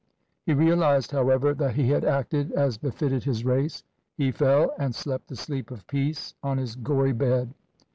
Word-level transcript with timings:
He 0.47 0.55
realized, 0.55 1.11
however, 1.11 1.53
that 1.53 1.75
he 1.75 1.91
had 1.91 2.03
acted 2.03 2.51
as 2.53 2.79
befitted 2.79 3.23
his 3.23 3.45
race. 3.45 3.83
He 4.17 4.31
fell 4.31 4.71
and 4.79 4.95
slept 4.95 5.27
the 5.27 5.35
sleep 5.35 5.69
of 5.69 5.85
peace 5.85 6.33
on 6.41 6.57
his 6.57 6.75
gory 6.75 7.13
bed. 7.13 7.53